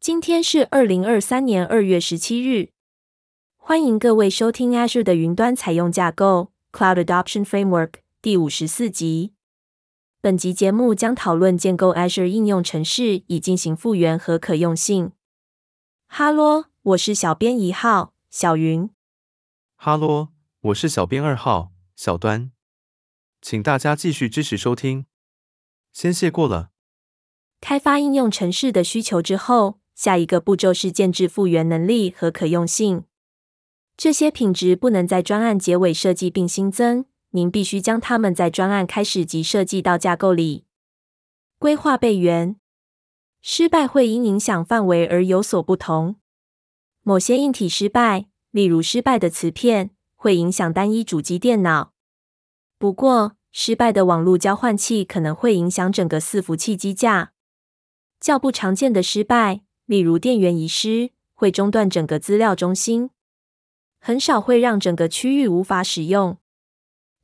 [0.00, 2.70] 今天是二零二三年二月十七日。
[3.58, 9.34] 欢迎各位收听 Azure 的云端采用架构 Cloud Adoption Framework 第五十四集。
[10.22, 15.12] 本集节目将讨论建构 Azure 应用程式以进行复原和可用性。
[16.06, 18.88] 哈喽，我是小编一号小云。
[19.76, 20.28] 哈喽，
[20.62, 22.50] 我是小编二号小端。
[23.42, 25.04] 请大家继续支持收听，
[25.92, 26.70] 先谢过了。
[27.60, 33.04] 开发应用程式的需求之后，下一个步骤是建置复原能力和可用性。
[33.98, 40.64] 这些品质不能在专案结尾设计并新增，您必须将它们在专案开始即设计到架构里。
[41.58, 42.56] 规划备援，
[43.42, 46.16] 失败会因影响范围而有所不同。
[47.02, 51.92] 某些硬体失败，例如失败的磁片，会影响单一主机电脑。
[52.78, 57.32] 不过，失败的网络交换器可能会影响整个伺服器机架。
[58.18, 63.10] 较不常见的失败，例如电源遗失，会中断整个资料中心，
[63.98, 66.38] 很少会让整个区域无法使用。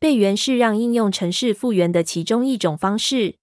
[0.00, 3.36] 备援是让应用程式复原的其中一种方式。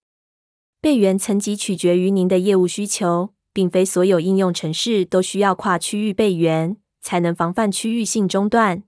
[0.81, 8.83] 备援层级取决于您的业务需求，并非所有应用程式都需要跨区域备援，才能防范区域性中断。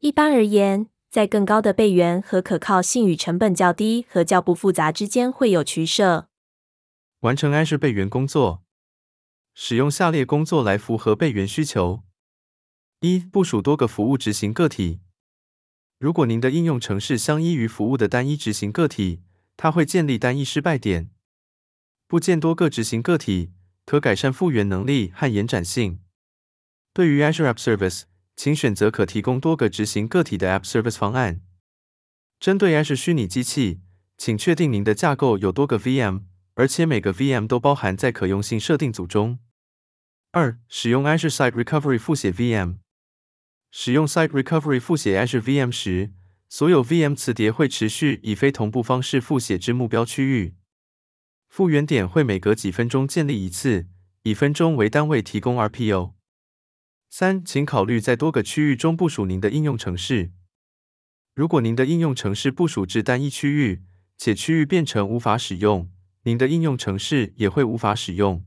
[0.00, 6.28] 一般而言，在更高的备援和可靠性与成本较低和较不复杂之间会有取舍。
[7.20, 8.60] 完成 Azure 备援工作，
[9.60, 12.04] 使用下列工作来符合备援需求：
[13.00, 15.00] 一、部署多个服务执行个体。
[15.98, 19.20] 如果您的应用程式相依于服务的单一执行个体，
[19.56, 21.10] 它会建立单一失败点。
[22.06, 23.50] 布建多个执行个体，
[23.84, 25.98] 可改善复原能力和延展性。
[26.94, 28.02] 对于 Azure App Service，
[28.36, 31.40] 请选择可提供多个执行个体的 App Service 方案。
[32.38, 33.80] 针对 Azure 虚拟机器，
[34.16, 36.22] 请确定您的架构有多个 VM。
[36.54, 39.38] 而且每个 VM 都包含在可用性设定组中。
[40.30, 42.76] 二、使用 Azure Site Recovery 复写 VM。
[43.70, 46.12] 使用 Site Recovery 复写 Azure VM 时，
[46.50, 50.54] 所有 VM 磁碟会持续以非同步方式复写至目标区域。
[51.48, 53.86] 复原点会每隔几分钟建立一次，
[54.24, 56.12] 以分钟为单位提供 RPO。
[57.08, 60.32] 三、请考虑在多个区域中部署您的应用程式。
[61.34, 63.82] 如果您的应用程式部署至单一区域，
[64.18, 65.90] 且区域变成无法使用，
[66.24, 68.44] 您的应用程式也会无法使用，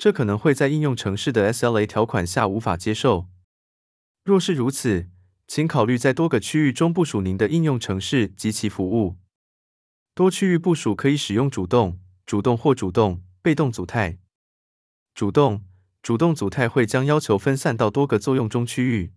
[0.00, 3.28] 这可能会在应用程式的 SLA 条款下无法接受。
[4.24, 5.10] 若是如此，
[5.46, 9.18] 请考虑在多个区域中部署您的应用程式及其服务。
[10.14, 14.18] 多区域部署可以使用主动、主动或主动、被动组态。
[15.14, 15.66] 主动、
[16.02, 19.12] 主动组态会将要求分散到多个作用中区域。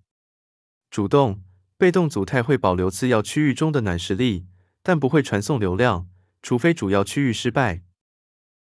[0.91, 1.41] 主动、
[1.77, 4.47] 被动组态会保留次要区域中的暖实力，
[4.81, 6.09] 但不会传送流量。
[6.41, 7.83] 除非主要区域失败。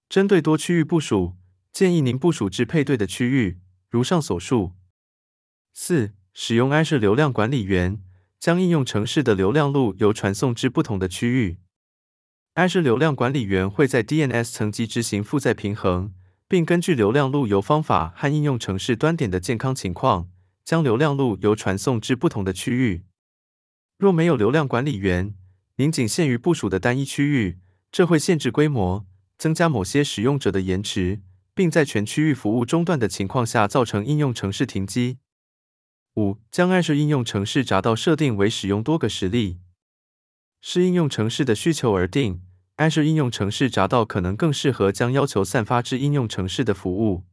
[0.09, 1.37] 针对多区域部署，
[1.73, 3.59] 建议您部署至配对的区域，
[3.89, 4.73] 如上所述。
[5.73, 8.01] 四、使用 Azure 流量管理员，
[8.39, 11.57] 将应用城市的流量路由传送至不同的区域。
[12.55, 16.13] Azure 流量管理员会在 DNS 层级执行负载平衡，
[16.49, 20.29] 并根据流量路由方法和应用城市端点的健康情况，
[20.65, 23.05] 将流量路由传送至不同的区域。
[23.97, 25.33] 若没有流量管理员，
[25.77, 31.21] 您仅限于部署的单一区域，这会限制规模，增加某些使用者的延迟，
[31.53, 35.19] 并在全区域服务中断的情况下造成应用程式停机。
[36.15, 39.59] 五、将 Azure 应用程式闸道设定为使用多个实例，
[40.59, 42.41] 视应用程式的需求而定。
[42.77, 47.25] Azure 应用程式闸道可能更适合将要求散发至应用程式的服务。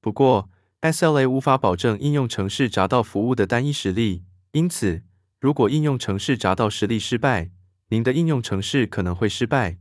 [0.00, 0.48] 不过
[0.80, 5.02] ，SLA 无法保证应用程式闸道服务的单一实例，因此，
[5.40, 7.50] 如果应用程式闸道实例失败，
[7.88, 9.78] 您的应用程式可能会失败。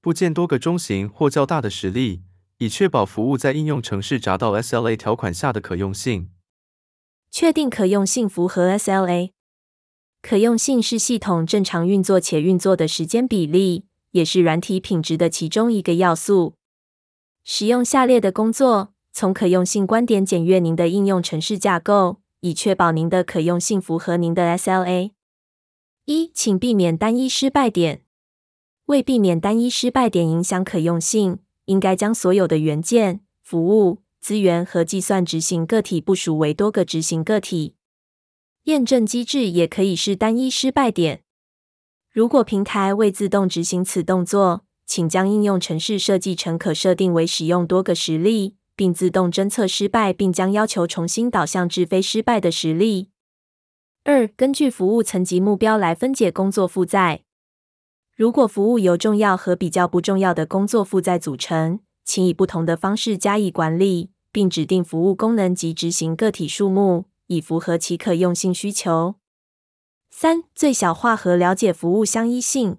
[0.00, 2.22] 布建多个中型或较大的实例，
[2.58, 6.30] 以确保服务在应用程式闸到 SLA 条款下的可用性。
[7.30, 9.32] 确定可用性符合 SLA。
[10.22, 16.54] 可用性是系统正常运作且运作的时间比例，也是软体品质的其中一个要素。
[17.44, 22.20] 使用下列的工作，从可用性观点检阅您的应用程式架构。
[22.40, 25.12] 以确保您的可用性符合您的 SLA。
[26.04, 28.02] 一，请避免单一失败点。
[28.84, 37.76] 为避免单一失败点影响可用性，应该将所有的元件、服务、资源和计算执行个体部署为多个执行个体。
[38.64, 41.22] 验证机制也可以是单一失败点。
[42.10, 48.56] 如果平台未自动执行此动作，请将应用程式设计成可设定为使用多个实例。
[48.78, 53.08] 并自动侦测失败，并将要求重新导向至非失败的实例。
[54.04, 57.22] 二、根据服务层级目标来分解工作负载。
[58.16, 69.16] 如果服务由重要和比较不重要的工作负载组成，请以不同的方式加以管理，并指定服务功能及执行个体数目，以符合其可用性需求。
[70.08, 72.78] 三、最小化和了解服务相依性，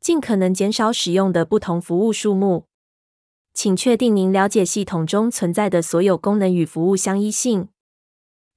[0.00, 2.64] 尽可能减少使用的不同服务数目。
[3.52, 7.68] 请确定您了解系统中存在的所有功能与服务相依性，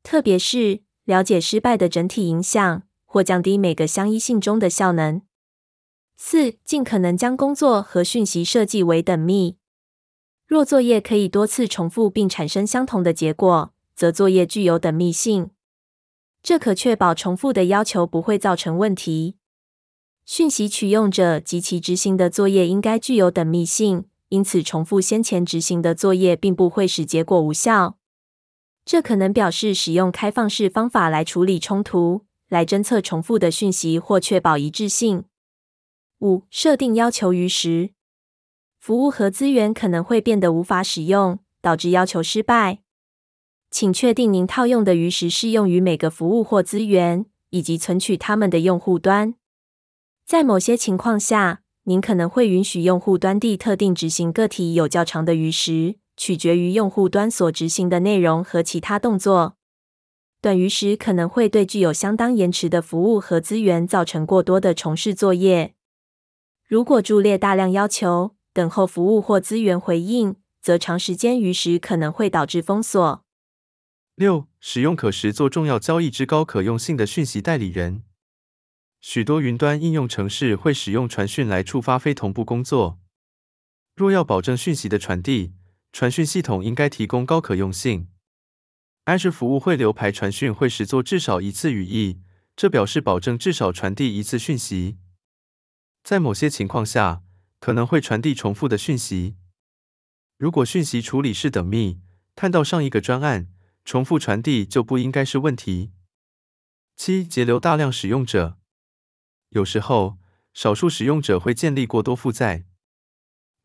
[0.01, 5.21] 特别是了解失败的整体影响，或降低每个相依性中的效能。
[6.21, 9.55] 四、尽可能将工作和讯息设计为等密。
[10.45, 15.51] 若作业可以多次重复并产生相同的结果，则作业具有等密性。
[16.43, 19.37] 这可确保重复的要求不会造成问题。
[20.25, 27.97] 讯息取用者及其执行的作业应该具有等密性，因此重复先前执行的作业并不会使结果无效。
[28.83, 35.23] 这可能表示使用开放式方法来处理冲突，来侦测重复的讯息或确保一致性。
[36.19, 37.91] 五、设定要求于时。
[38.79, 42.79] 服务和资源可能会变得无法使用，导致要求失败。
[43.71, 49.35] 请确定您套用的余时适用于每个服务或资源，以及存取它们的用户端。
[50.25, 59.55] 在某些情况下，您可能会允许用户端地特定执行个体有较长的余时，取决于用户端所执行的内容和其他动作。
[60.41, 65.75] 短余时可能会对具有相当延迟的服务和资源造成过多的重试作业。
[66.69, 73.25] 如果驻列大量要求，等候服务或资源回应，则长时间逾时可能会导致封锁。
[74.13, 78.03] 六、使用可实作重要交易之高可用性的讯息代理人。
[79.01, 82.99] 许多云端应用程式会使用传讯来触发非同步工作。
[83.95, 85.53] 若要保证讯息的传递，
[85.91, 88.09] 传讯系统应该提供高可用性。
[89.05, 92.19] Azure 服务会流排传讯会实作至少一次语义，
[92.55, 94.99] 这表示保证至少传递一次讯息。
[96.03, 97.21] 在某些情况下，
[97.59, 99.35] 可能会传递重复的讯息。
[100.37, 101.99] 如果讯息处理是等密，
[102.35, 103.47] 看到上一个专案，
[103.83, 105.91] 重复传递就不应该是问题。
[106.95, 108.57] 七、截留大量使用者。
[109.49, 110.17] 有时候，
[110.53, 112.65] 少数使用者会建立过多负载，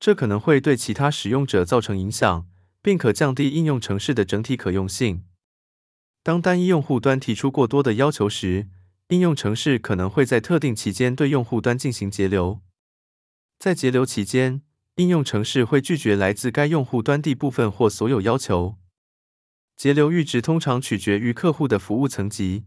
[0.01, 2.49] 这可能会对其他使用者造成影响，
[2.83, 5.25] 并可降低应用程式的整体可用性。
[6.23, 8.69] 当单一用户端提出过多的要求时，
[9.09, 12.61] 应用程式可能会在特定期间对用户端进行节流。
[13.59, 14.63] 在节流期间，
[14.97, 18.79] 应用程式会拒绝来自该用户端地部分或所有要求。
[19.77, 22.65] 节流阈值通常取决于客户的服务层级。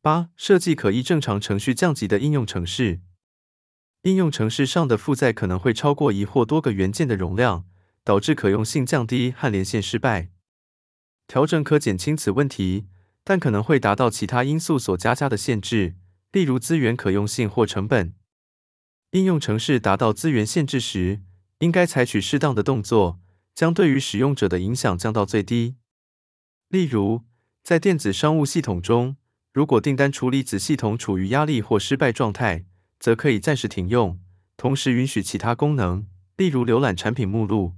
[0.00, 3.00] 八、设计可依正常程序降级的应用程式。
[4.02, 7.64] 应用程式上的负载可能会超过一或多个元件的容量，
[8.04, 10.30] 导致可用性降低和连线失败。
[11.26, 12.86] 调整可减轻此问题，
[13.24, 15.96] 但可能会达到其他因素所加加的限制，
[16.30, 18.14] 例如资源可用性或成本。
[19.12, 21.22] 应用程式达到资源限制时，
[21.60, 23.20] 应该采取适当的动作，
[23.54, 25.76] 将对于使用者的影响降到最低。
[26.68, 27.22] 例如，
[27.62, 29.16] 在电子商务系统中，
[29.52, 32.66] 如果订单处理子系统处于压力或失败状态，
[32.98, 34.20] 则可以暂时停用，
[34.56, 36.06] 同时允许其他功能，
[36.36, 37.74] 例如浏览产品目录，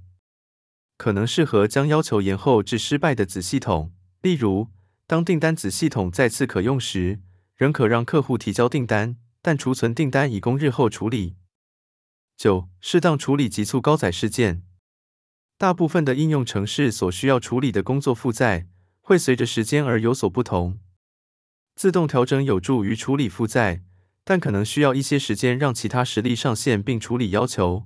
[0.97, 3.93] 可能适合将要求延后至失败的子系统。
[4.23, 4.69] 例如，
[5.07, 7.21] 当订单子系统再次可用时，
[7.55, 9.17] 仍可让客户提交订单。
[9.41, 11.37] 但储存订单以供日后处理。
[12.35, 14.63] 九、适当处理急促高载事件。
[15.57, 18.67] 大部分的应用程式所需要处理的工作负载
[18.99, 20.79] 会随着时间而有所不同。
[21.75, 23.83] 自动调整有助于处理负载，
[24.25, 27.85] 但可能需要一些时间让其他实例上线并处理要求。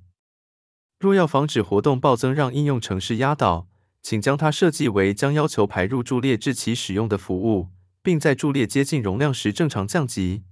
[0.97, 3.67] 若要防止活动暴增让应用程式压倒，
[4.01, 7.69] 请将它设计为将要求排入柱列至其使用的服务，
[8.01, 10.43] 并在柱列接近容量时正常降级。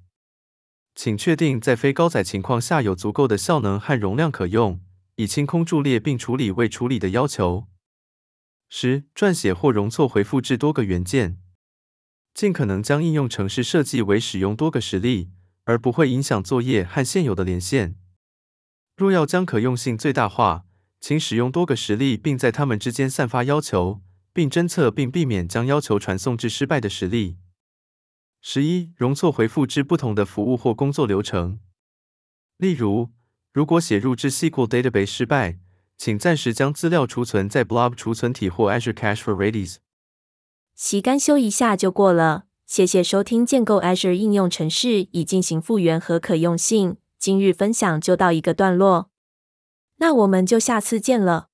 [0.96, 4.82] 请确定在非高载情况下有足够的效能和容量可用，
[5.16, 7.68] 以清空柱列并处理未处理的要求。
[8.68, 11.40] 十、撰写或容错回复至多个元件，
[12.34, 15.32] 尽可能将应用程式设计为使用多个实例，
[15.64, 17.96] 而不会影响作业和现有的连线。
[18.96, 20.66] 若要将可用性最大化，
[21.00, 24.02] 请使用多个实例，并在它们之间散发要求，
[24.34, 27.38] 并侦测并避免将要求传送至失败的实例。
[28.42, 31.60] 十一、容错回复至不同的服务或工作流程。
[32.58, 33.10] 例如，
[33.52, 35.60] 如果写入至 SQL Database 失败，
[35.98, 39.78] 请暂时将资料储存在 Blob 储存体或 Azure Cache for Redis。
[40.76, 42.46] 其干修一下就过了。
[42.66, 46.98] 谢谢收听建构 Azure 应用程式以进行复原和可用性。
[47.18, 49.10] 今日分享就到一个段落，
[50.00, 51.49] 那我们就下次见了。